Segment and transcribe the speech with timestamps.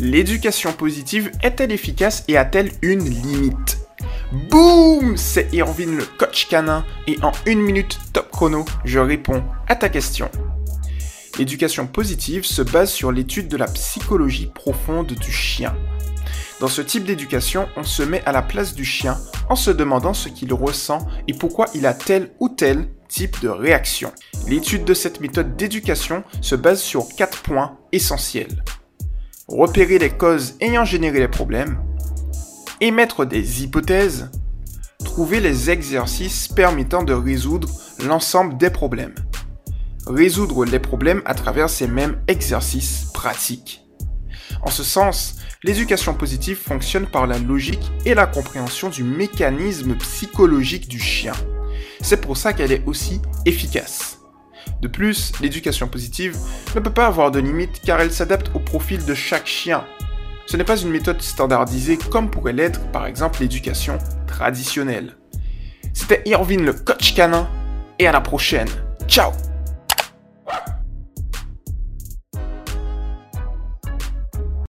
[0.00, 3.76] L'éducation positive est-elle efficace et a-t-elle une limite
[4.48, 9.76] Boum C'est Irvine le coach canin et en une minute top chrono, je réponds à
[9.76, 10.30] ta question.
[11.38, 15.76] L'éducation positive se base sur l'étude de la psychologie profonde du chien.
[16.60, 19.18] Dans ce type d'éducation, on se met à la place du chien
[19.50, 23.50] en se demandant ce qu'il ressent et pourquoi il a tel ou tel type de
[23.50, 24.14] réaction.
[24.48, 28.62] L'étude de cette méthode d'éducation se base sur quatre points essentiels.
[29.50, 31.82] Repérer les causes ayant généré les problèmes,
[32.80, 34.30] émettre des hypothèses,
[35.04, 37.68] trouver les exercices permettant de résoudre
[38.06, 39.14] l'ensemble des problèmes,
[40.06, 43.84] résoudre les problèmes à travers ces mêmes exercices pratiques.
[44.62, 50.88] En ce sens, l'éducation positive fonctionne par la logique et la compréhension du mécanisme psychologique
[50.88, 51.32] du chien.
[52.00, 54.19] C'est pour ça qu'elle est aussi efficace.
[54.80, 56.36] De plus, l'éducation positive
[56.74, 59.84] ne peut pas avoir de limite car elle s'adapte au profil de chaque chien.
[60.46, 65.16] Ce n'est pas une méthode standardisée comme pourrait l'être par exemple l'éducation traditionnelle.
[65.92, 67.48] C'était Irvine le coach canin
[67.98, 68.68] et à la prochaine.
[69.06, 69.32] Ciao